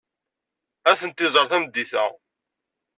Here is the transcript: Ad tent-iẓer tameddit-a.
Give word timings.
Ad 0.89 0.97
tent-iẓer 0.99 1.45
tameddit-a. 1.51 2.03